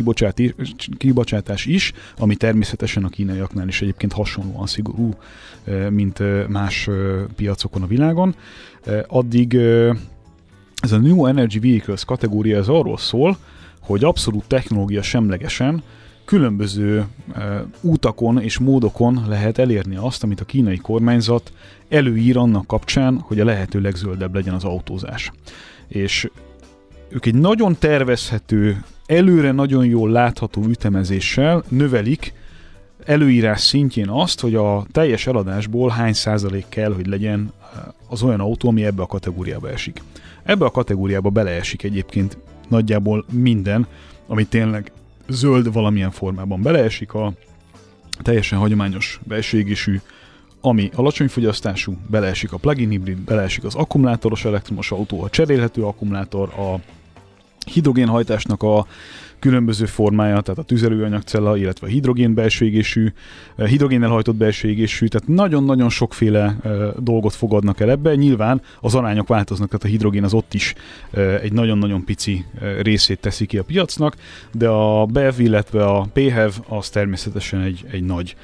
[0.97, 5.09] kibocsátás is, ami természetesen a kínaiaknál is egyébként hasonlóan szigorú,
[5.89, 6.89] mint más
[7.35, 8.35] piacokon a világon,
[9.07, 9.57] addig
[10.85, 13.37] ez a New Energy Vehicles kategória ez arról szól,
[13.81, 15.83] hogy abszolút technológia semlegesen
[16.25, 21.51] különböző e, útakon és módokon lehet elérni azt, amit a kínai kormányzat
[21.89, 25.31] előír annak kapcsán, hogy a lehető legzöldebb legyen az autózás.
[25.87, 26.29] És
[27.09, 32.33] ők egy nagyon tervezhető, előre nagyon jól látható ütemezéssel növelik
[33.05, 37.53] előírás szintjén azt, hogy a teljes eladásból hány százalék kell, hogy legyen
[38.09, 40.01] az olyan autó, ami ebbe a kategóriába esik.
[40.43, 42.37] Ebbe a kategóriába beleesik egyébként
[42.67, 43.87] nagyjából minden,
[44.27, 44.91] ami tényleg
[45.27, 47.33] zöld valamilyen formában beleesik, a
[48.21, 49.99] teljesen hagyományos belső égésű,
[50.61, 56.49] ami alacsony fogyasztású, beleesik a plug-in hibrid, beleesik az akkumulátoros elektromos autó, a cserélhető akkumulátor,
[56.49, 56.79] a
[57.71, 58.87] hidrogénhajtásnak a
[59.45, 63.13] különböző formája, tehát a tüzelőanyagcella, illetve a hidrogén belső égésű,
[63.55, 66.55] hidrogénnel hajtott belső égésű, tehát nagyon-nagyon sokféle
[66.99, 68.15] dolgot fogadnak el ebbe.
[68.15, 70.73] Nyilván az arányok változnak, tehát a hidrogén az ott is
[71.41, 72.45] egy nagyon-nagyon pici
[72.81, 74.15] részét teszi ki a piacnak,
[74.51, 78.35] de a BEV, illetve a PHEV az természetesen egy, egy nagy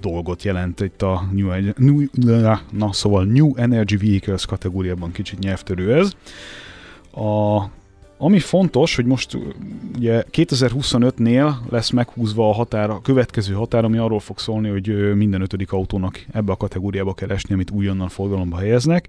[0.00, 2.04] dolgot jelent itt a New, New,
[2.70, 6.12] na, szóval New Energy Vehicles kategóriában kicsit nyelvtörő ez.
[7.14, 7.62] A
[8.24, 9.38] ami fontos, hogy most
[9.96, 15.40] ugye 2025-nél lesz meghúzva a határ, a következő határ, ami arról fog szólni, hogy minden
[15.40, 19.08] ötödik autónak ebbe a kategóriába kell esni, amit újonnan forgalomba helyeznek.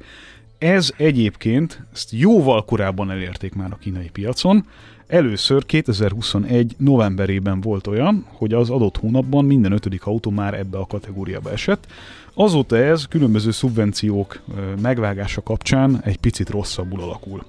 [0.58, 4.65] Ez egyébként, ezt jóval korábban elérték már a kínai piacon.
[5.08, 10.88] Először 2021 novemberében volt olyan, hogy az adott hónapban minden ötödik autó már ebbe a
[10.88, 11.88] kategóriába esett.
[12.34, 14.41] Azóta ez különböző szubvenciók
[14.82, 17.43] megvágása kapcsán egy picit rosszabbul alakul.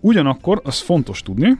[0.00, 1.58] Ugyanakkor az fontos tudni,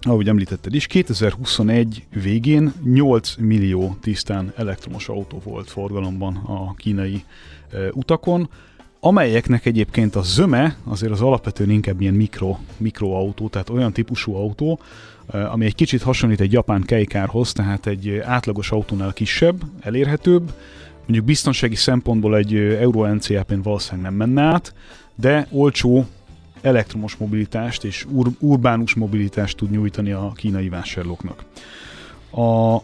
[0.00, 7.24] ahogy említetted is, 2021 végén 8 millió tisztán elektromos autó volt forgalomban a kínai
[7.72, 8.48] e, utakon,
[9.00, 14.80] amelyeknek egyébként a zöme azért az alapvetően inkább ilyen mikro, mikroautó, tehát olyan típusú autó,
[15.30, 20.52] e, ami egy kicsit hasonlít egy japán kejkárhoz, tehát egy átlagos autónál kisebb, elérhetőbb,
[20.98, 24.74] mondjuk biztonsági szempontból egy Euro NCAP-n valószínűleg nem menne át,
[25.14, 26.06] de olcsó
[26.60, 31.44] elektromos mobilitást és ur- urbánus mobilitást tud nyújtani a kínai vásárlóknak.
[32.30, 32.76] A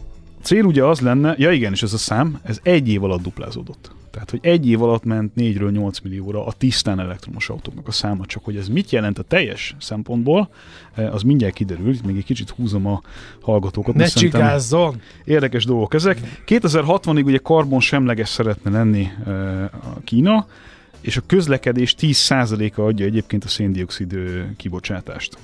[0.42, 3.90] cél ugye az lenne, ja igen, és ez a szám, ez egy év alatt duplázódott.
[4.12, 8.26] Tehát, hogy egy év alatt ment 4-ről 8 millióra a tisztán elektromos autóknak a száma,
[8.26, 10.48] csak hogy ez mit jelent a teljes szempontból,
[10.94, 13.00] eh, az mindjárt kiderül, még egy kicsit húzom a
[13.40, 13.94] hallgatókat.
[13.94, 15.00] Ne csikázzon!
[15.24, 16.42] Érdekes dolgok ezek.
[16.46, 20.46] 2060-ig ugye karbon semleges szeretne lenni eh, a Kína,
[21.02, 24.16] és a közlekedés 10%-a adja egyébként a széndiokszid
[24.56, 25.38] kibocsátást.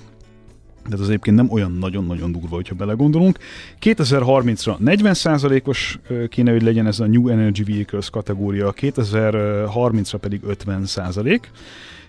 [0.84, 3.38] Tehát az egyébként nem olyan nagyon-nagyon durva, hogyha belegondolunk.
[3.80, 11.40] 2030-ra 40%-os kéne, hogy legyen ez a New Energy Vehicles kategória, 2030-ra pedig 50%.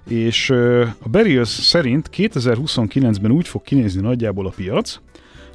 [0.08, 0.50] És
[1.00, 5.00] a Barriers szerint 2029-ben úgy fog kinézni nagyjából a piac,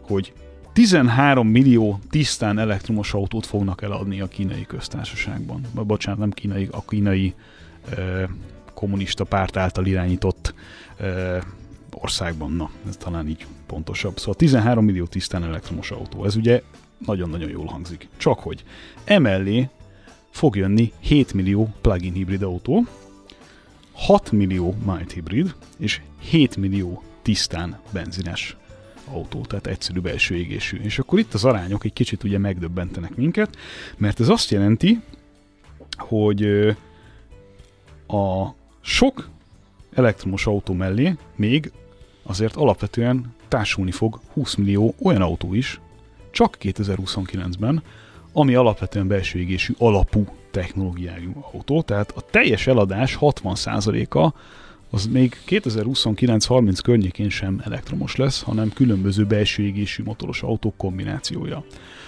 [0.01, 0.33] hogy
[0.73, 5.61] 13 millió tisztán elektromos autót fognak eladni a kínai köztársaságban.
[5.75, 7.35] Bocsánat, nem kínai, a kínai
[8.75, 10.55] kommunista párt által irányított
[11.91, 12.53] országban.
[12.53, 14.19] Na, ez talán így pontosabb.
[14.19, 16.25] Szóval 13 millió tisztán elektromos autó.
[16.25, 16.63] Ez ugye
[16.99, 18.09] nagyon-nagyon jól hangzik.
[18.17, 18.65] Csak hogy
[19.05, 19.69] emellé
[20.31, 22.87] fog jönni 7 millió plug-in hibrid autó,
[23.93, 28.57] 6 millió mild hibrid, és 7 millió tisztán benzines
[29.11, 30.77] autó, tehát egyszerű belső égésű.
[30.77, 33.57] És akkor itt az arányok egy kicsit ugye megdöbbentenek minket,
[33.97, 35.01] mert ez azt jelenti,
[35.97, 36.75] hogy
[38.07, 39.29] a sok
[39.95, 41.73] elektromos autó mellé még
[42.23, 45.81] azért alapvetően társulni fog 20 millió olyan autó is,
[46.31, 47.83] csak 2029-ben,
[48.33, 54.33] ami alapvetően belső égésű alapú technológiájú autó, tehát a teljes eladás 60%-a
[54.91, 61.65] az még 2029-30 környékén sem elektromos lesz, hanem különböző belső égésű motoros autók kombinációja.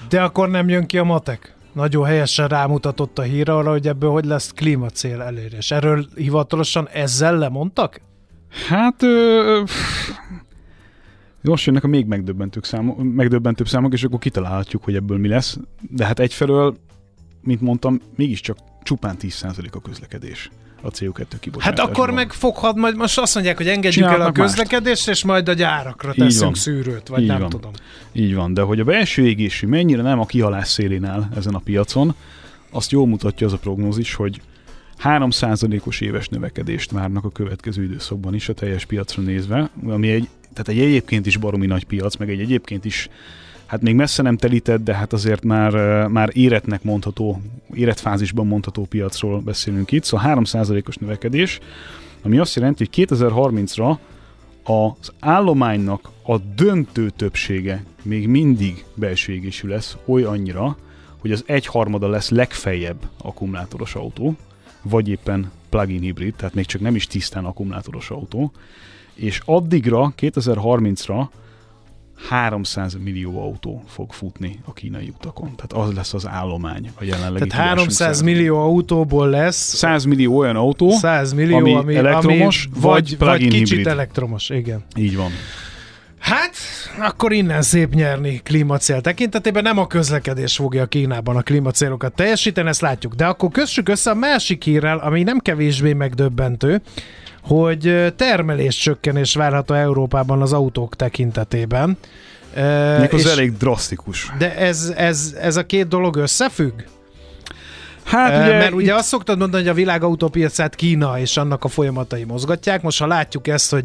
[0.08, 1.55] De akkor nem jön ki a matek?
[1.76, 5.70] Nagyon helyesen rámutatott a hír arra, hogy ebből hogy lesz klímacél elérés.
[5.70, 8.00] Erről hivatalosan ezzel lemondtak?
[8.68, 9.02] Hát...
[9.02, 9.62] Ö,
[11.40, 15.58] most jönnek a még megdöbbentőbb számok, megdöbbentőbb számok, és akkor kitalálhatjuk, hogy ebből mi lesz.
[15.90, 16.76] De hát egyfelől,
[17.42, 20.50] mint mondtam, mégiscsak csupán 10% a közlekedés
[20.82, 21.62] a CO2 kibocsátásban.
[21.62, 25.18] Hát akkor meg foghat, majd most azt mondják, hogy engedjük Csinálnak el a közlekedést, mást.
[25.18, 26.54] és majd a gyárakra Így teszünk van.
[26.54, 27.48] szűrőt, vagy Így nem van.
[27.48, 27.70] tudom.
[28.12, 31.58] Így van, de hogy a belső égésű mennyire nem a kihalás szélén áll ezen a
[31.58, 32.14] piacon,
[32.70, 34.40] azt jól mutatja az a prognózis, hogy
[35.02, 40.68] 3%-os éves növekedést várnak a következő időszakban is a teljes piacra nézve, ami egy, tehát
[40.68, 43.08] egy egyébként is baromi nagy piac, meg egy egyébként is
[43.66, 45.72] hát még messze nem telített, de hát azért már,
[46.06, 47.40] már éretnek mondható,
[47.74, 51.58] éretfázisban mondható piacról beszélünk itt, szóval 3%-os növekedés,
[52.22, 53.96] ami azt jelenti, hogy 2030-ra
[54.62, 60.76] az állománynak a döntő többsége még mindig belső égésű lesz, oly annyira,
[61.18, 64.36] hogy az egyharmada lesz legfeljebb akkumulátoros autó,
[64.82, 68.52] vagy éppen plug-in hibrid, tehát még csak nem is tisztán akkumulátoros autó,
[69.14, 71.26] és addigra, 2030-ra
[72.28, 75.54] 300 millió autó fog futni a kínai utakon.
[75.56, 80.56] Tehát az lesz az állomány a jelenlegi Tehát 300 millió autóból lesz 100 millió olyan
[80.56, 83.86] autó, 100 millió, ami, ami elektromos, ami vagy, vagy plug-in kicsit hibrid.
[83.86, 84.84] elektromos, igen.
[84.96, 85.30] Így van.
[86.18, 86.56] Hát,
[86.98, 89.62] akkor innen szép nyerni klímacél tekintetében.
[89.62, 93.14] Nem a közlekedés fogja Kínában a klímacélokat teljesíteni, ezt látjuk.
[93.14, 96.82] De akkor kössük össze a másik hírrel, ami nem kevésbé megdöbbentő,
[97.46, 101.96] hogy termelés csökkenés várható Európában az autók tekintetében.
[103.00, 104.32] Még az elég drasztikus.
[104.38, 106.72] De ez, ez, ez a két dolog összefügg?
[108.04, 111.64] Hát Ugye, Mert ugye itt- azt szoktad mondani, hogy a világ autópiacát Kína és annak
[111.64, 112.82] a folyamatai mozgatják.
[112.82, 113.84] Most ha látjuk ezt, hogy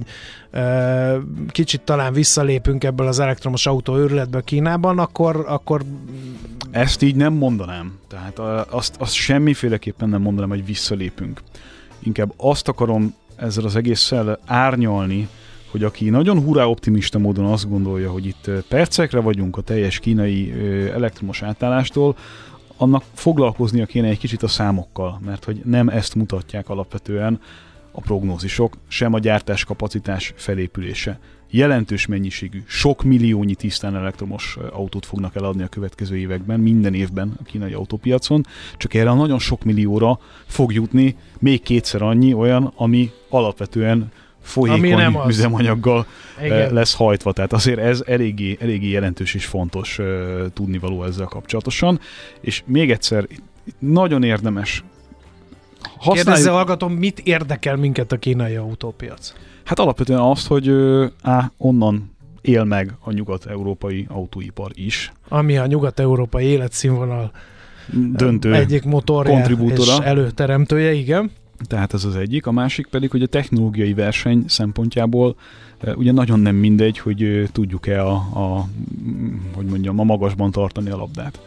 [0.51, 1.17] ö,
[1.49, 5.81] kicsit talán visszalépünk ebből az elektromos autó őrületből Kínában, akkor, akkor
[6.71, 7.99] Ezt így nem mondanám.
[8.09, 11.41] Tehát azt, azt semmiféleképpen nem mondanám, hogy visszalépünk.
[12.03, 15.27] Inkább azt akarom ezzel az egésszel árnyalni,
[15.71, 20.53] hogy aki nagyon hurrá optimista módon azt gondolja, hogy itt percekre vagyunk a teljes kínai
[20.93, 22.15] elektromos átállástól,
[22.77, 27.39] annak foglalkoznia kéne egy kicsit a számokkal, mert hogy nem ezt mutatják alapvetően
[27.91, 31.19] a prognózisok, sem a gyártás kapacitás felépülése.
[31.53, 37.43] Jelentős mennyiségű, sok milliónyi tisztán elektromos autót fognak eladni a következő években, minden évben a
[37.43, 38.45] kínai autópiacon,
[38.77, 44.09] csak erre a nagyon sok millióra fog jutni még kétszer annyi olyan, ami alapvetően Ami
[44.41, 45.27] folyékony nem az.
[45.27, 46.05] üzemanyaggal
[46.43, 46.73] igen.
[46.73, 47.31] Lesz hajtva.
[47.33, 50.05] Tehát azért ez eléggé, eléggé jelentős és fontos uh,
[50.53, 51.99] tudnivaló ezzel kapcsolatosan.
[52.41, 53.27] És még egyszer,
[53.79, 54.83] nagyon érdemes
[55.99, 59.33] Kérdezze, használjuk, hallgatom, mit érdekel minket a kínai autópiac?
[59.63, 60.73] Hát alapvetően azt, hogy
[61.21, 65.11] á, onnan él meg a nyugat-európai autóipar is.
[65.27, 67.31] Ami a nyugat-európai életszínvonal
[67.93, 68.53] Döntő.
[68.53, 69.45] egyik motorja
[69.75, 71.31] és előteremtője, igen.
[71.67, 72.45] Tehát ez az egyik.
[72.45, 75.35] A másik pedig, hogy a technológiai verseny szempontjából
[75.95, 78.67] ugye nagyon nem mindegy, hogy tudjuk-e a, a,
[79.03, 81.39] mm, hogy mondjam, a magasban tartani a labdát.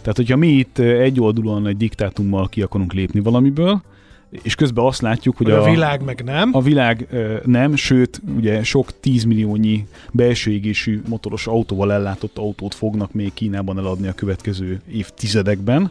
[0.00, 3.82] Tehát, hogyha mi itt egyoldalúan egy diktátummal ki akarunk lépni valamiből,
[4.42, 6.50] és közben azt látjuk, hogy a, a világ meg nem.
[6.52, 13.12] a világ ö, nem, sőt, ugye sok tízmilliónyi belső égésű motoros autóval ellátott autót fognak
[13.12, 15.90] még Kínában eladni a következő évtizedekben,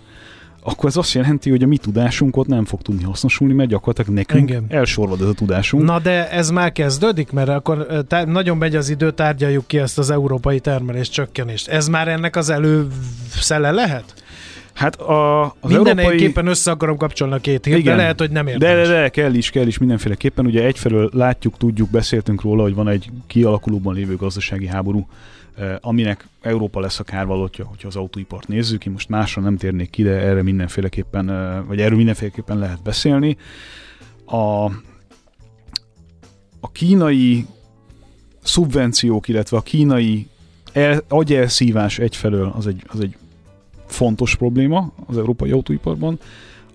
[0.64, 4.14] akkor ez azt jelenti, hogy a mi tudásunk ott nem fog tudni hasznosulni, mert gyakorlatilag
[4.14, 4.66] nekünk Igen.
[4.70, 5.84] elsorvad ez a tudásunk.
[5.84, 9.98] Na de ez már kezdődik, mert akkor tá- nagyon megy az idő, tárgyaljuk ki ezt
[9.98, 11.68] az európai termelés csökkenést.
[11.68, 14.23] Ez már ennek az előszele lehet?
[14.74, 16.46] Hát a, az Mindenképpen európai...
[16.46, 17.96] össze akarom kapcsolni a két hírt, de Igen.
[17.96, 18.88] lehet, hogy nem De, érdemes.
[18.88, 20.46] de, de, kell is, kell is mindenféleképpen.
[20.46, 25.08] Ugye egyfelől látjuk, tudjuk, beszéltünk róla, hogy van egy kialakulóban lévő gazdasági háború,
[25.56, 28.86] eh, aminek Európa lesz a kárvalótja, hogyha az autóipart nézzük.
[28.86, 33.38] Én most másra nem térnék ki, de erre mindenféleképpen, eh, vagy erről mindenféleképpen lehet beszélni.
[34.26, 34.66] A,
[36.60, 37.46] a kínai
[38.44, 40.28] szubvenciók, illetve a kínai
[40.74, 43.16] el, agyelszívás egyfelől az egy, az egy
[43.94, 46.20] fontos probléma az európai autóiparban.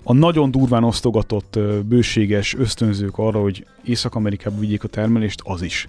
[0.02, 5.88] A nagyon durván osztogatott bőséges ösztönzők arra, hogy Észak-Amerikába vigyék a termelést, az is.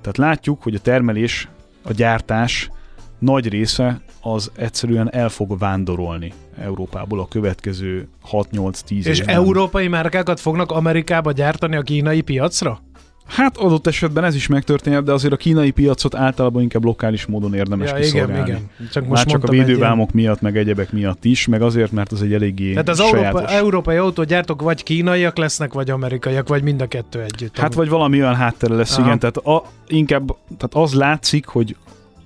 [0.00, 1.48] Tehát látjuk, hogy a termelés,
[1.82, 2.70] a gyártás
[3.18, 9.34] nagy része az egyszerűen el fog vándorolni Európából a következő 6-8-10 És évben.
[9.34, 12.80] európai márkákat fognak Amerikába gyártani a kínai piacra?
[13.28, 17.54] Hát adott esetben ez is megtörténhet, de azért a kínai piacot általában inkább lokális módon
[17.54, 18.48] érdemes Ja, igen, kiszolgálni.
[18.50, 18.70] igen.
[18.92, 22.22] Csak most Már csak a védővámok miatt, meg egyebek miatt is, meg azért, mert az
[22.22, 23.40] egy eléggé Tehát az sajátos.
[23.40, 27.58] Európa, európai autógyártók vagy kínaiak lesznek, vagy amerikaiak, vagy mind a kettő együtt.
[27.58, 29.06] Hát vagy valami olyan háttere lesz, Aha.
[29.06, 29.18] igen.
[29.18, 31.76] Tehát, a, inkább, tehát az látszik, hogy,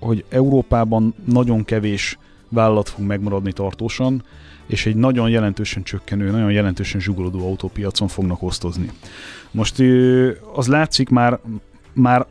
[0.00, 4.22] hogy Európában nagyon kevés vállalat fog megmaradni tartósan,
[4.72, 8.90] és egy nagyon jelentősen csökkenő, nagyon jelentősen zsugorodó autópiacon fognak osztozni.
[9.50, 9.82] Most
[10.54, 11.38] az látszik már,
[11.92, 12.26] már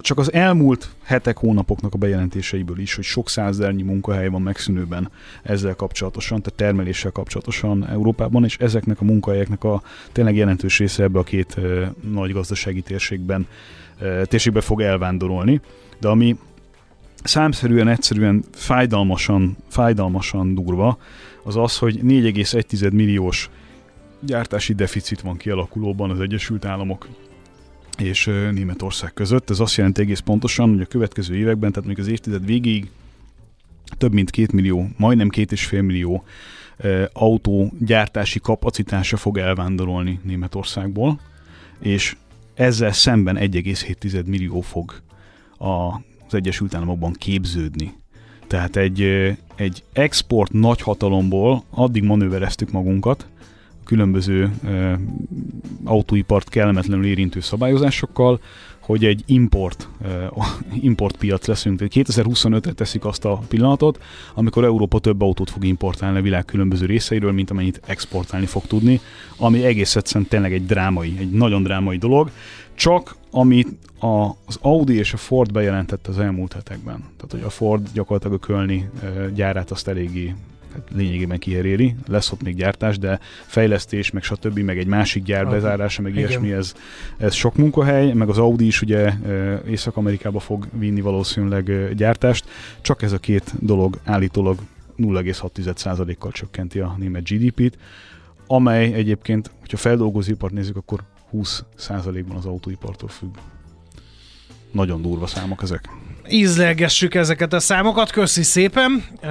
[0.00, 5.10] csak az elmúlt hetek, hónapoknak a bejelentéseiből is, hogy sok százernyi munkahely van megszűnőben
[5.42, 11.18] ezzel kapcsolatosan, tehát termeléssel kapcsolatosan Európában, és ezeknek a munkahelyeknek a tényleg jelentős része ebbe
[11.18, 11.56] a két
[12.10, 13.46] nagy gazdasági térségben
[14.24, 15.60] térségbe fog elvándorolni.
[16.00, 16.36] De ami
[17.22, 20.98] számszerűen, egyszerűen fájdalmasan, fájdalmasan durva,
[21.46, 23.50] az az, hogy 4,1 milliós
[24.20, 27.08] gyártási deficit van kialakulóban az Egyesült Államok
[27.98, 29.50] és Németország között.
[29.50, 32.90] Ez azt jelenti egész pontosan, hogy a következő években, tehát még az évtized végéig
[33.98, 36.24] több mint két millió, majdnem két és fél millió
[37.12, 41.20] autógyártási kapacitása fog elvándorolni Németországból,
[41.80, 42.16] és
[42.54, 45.00] ezzel szemben 1,7 millió fog
[45.58, 47.92] az Egyesült Államokban képződni.
[48.46, 53.26] Tehát egy, ö, egy export nagyhatalomból addig manővereztük magunkat,
[53.86, 54.50] különböző
[55.84, 58.40] autóipart kellemetlenül érintő szabályozásokkal,
[58.80, 59.88] hogy egy import,
[60.80, 61.80] import piac leszünk.
[61.84, 64.02] 2025-re teszik azt a pillanatot,
[64.34, 69.00] amikor Európa több autót fog importálni a világ különböző részeiről, mint amennyit exportálni fog tudni,
[69.36, 72.30] ami egész egyszerűen tényleg egy drámai, egy nagyon drámai dolog,
[72.74, 73.68] csak amit
[74.00, 76.98] a, az Audi és a Ford bejelentett az elmúlt hetekben.
[76.98, 78.90] Tehát, hogy a Ford gyakorlatilag a Kölni
[79.34, 80.34] gyárát azt eléggé
[80.72, 85.48] hát lényegében kiheréri, lesz ott még gyártás, de fejlesztés, meg stb., meg egy másik gyár
[85.48, 86.28] bezárása, meg Igen.
[86.28, 86.74] ilyesmi, ez,
[87.16, 89.12] ez sok munkahely, meg az Audi is ugye
[89.68, 92.44] Észak-Amerikába fog vinni valószínűleg gyártást,
[92.80, 94.58] csak ez a két dolog állítólag
[94.98, 97.78] 0,6%-kal csökkenti a német GDP-t,
[98.46, 101.00] amely egyébként, hogyha feldolgozóipart nézzük, akkor
[101.32, 103.34] 20%-ban az autóipartól függ.
[104.72, 105.88] Nagyon durva számok ezek
[106.30, 109.04] ízlelgessük ezeket a számokat, köszi szépen.
[109.22, 109.30] Uh,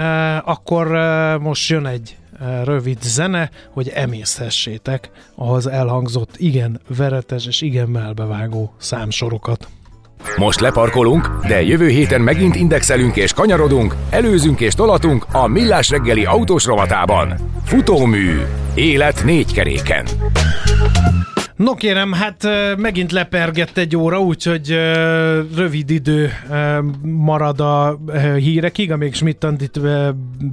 [0.50, 7.62] akkor uh, most jön egy uh, rövid zene, hogy emészhessétek az elhangzott igen veretes és
[7.62, 9.68] igen melbevágó számsorokat.
[10.38, 16.26] Most leparkolunk, de jövő héten megint indexelünk és kanyarodunk, előzünk és tolatunk a Millás reggeli
[16.26, 17.34] autós rovatában.
[17.66, 18.42] Futómű.
[18.74, 20.06] Élet négy keréken.
[21.56, 22.48] No kérem, hát
[22.78, 24.70] megint lepergett egy óra, úgyhogy
[25.56, 26.32] rövid idő
[27.02, 28.00] marad a
[28.38, 29.80] hírekig, amíg Schmidt-Andit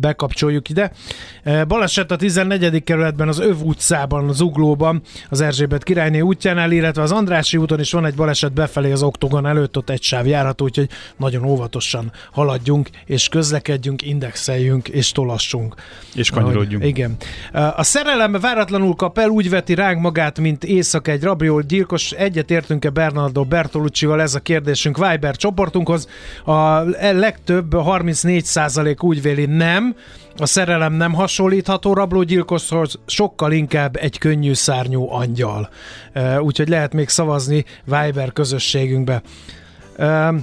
[0.01, 0.93] bekapcsoljuk ide.
[1.69, 2.85] Baleset a 14.
[2.85, 7.93] kerületben, az Öv utcában, az Uglóban, az Erzsébet királyné útjánál, illetve az Andrási úton is
[7.93, 12.89] van egy baleset befelé az Oktogon előtt, ott egy sáv járható, úgyhogy nagyon óvatosan haladjunk,
[13.07, 15.75] és közlekedjünk, indexeljünk, és tolassunk.
[16.15, 16.85] És kanyarodjunk.
[16.85, 17.17] Igen.
[17.53, 22.11] A szerelem váratlanul kap el, úgy veti ránk magát, mint ész erőszak egy rabriol gyilkos.
[22.11, 26.09] Egyet értünk-e Bernardo Bertolucci-val ez a kérdésünk Viber csoportunkhoz.
[26.45, 29.95] A legtöbb, 34% úgy véli nem,
[30.37, 35.69] a szerelem nem hasonlítható rablógyilkoshoz, sokkal inkább egy könnyű szárnyú angyal.
[36.39, 39.23] Úgyhogy lehet még szavazni Viber közösségünkbe.
[39.99, 40.35] A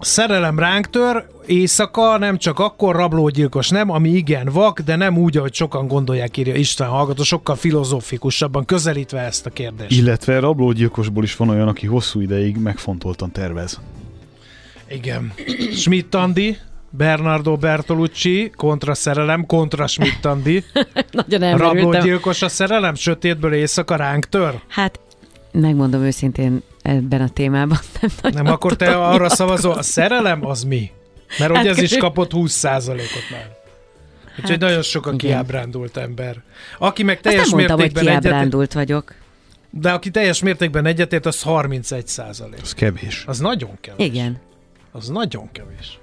[0.00, 5.36] szerelem ránk tör, éjszaka nem csak akkor rablógyilkos, nem, ami igen vak, de nem úgy,
[5.36, 9.90] ahogy sokan gondolják, írja István hallgató, sokkal filozófikusabban közelítve ezt a kérdést.
[9.90, 13.80] Illetve rablógyilkosból is van olyan, aki hosszú ideig megfontoltan tervez.
[14.90, 15.32] Igen.
[15.72, 16.56] Schmidt Andi,
[16.90, 20.64] Bernardo Bertolucci, kontra szerelem, kontra Schmidt Andi.
[21.10, 21.82] Nagyon elmerültem.
[21.82, 24.60] Rablógyilkos a szerelem, sötétből éjszaka ránk tör?
[24.68, 25.00] Hát
[25.52, 27.78] megmondom őszintén, ebben a témában
[28.22, 29.36] nem Nem, akkor te arra nyilatkozni.
[29.36, 30.90] szavazol, a szerelem az mi?
[31.38, 33.56] Mert hát hogy ez is kapott 20%-ot már.
[34.30, 35.18] Úgyhogy hát, nagyon sok a igen.
[35.18, 36.42] kiábrándult ember.
[36.78, 38.86] Aki meg teljes Azt nem mondtam, mértékben hogy kiábrándult egyet...
[38.86, 39.14] vagyok.
[39.70, 42.60] De aki teljes mértékben egyetért, az 31 százalék.
[42.62, 43.24] Az kevés.
[43.26, 44.06] Az nagyon kevés.
[44.06, 44.38] Igen.
[44.92, 45.98] Az nagyon kevés.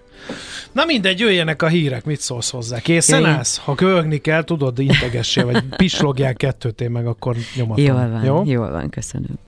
[0.72, 2.80] Na mindegy, jöjjenek a hírek, mit szólsz hozzá?
[2.80, 3.30] Készen Jaj.
[3.30, 3.58] állsz?
[3.58, 7.86] Ha kölgni kell, tudod, integessél, vagy pislogjál kettőt, én meg akkor nyomatom.
[7.86, 8.44] Jól van, Jó?
[8.46, 9.40] jól van, köszönöm.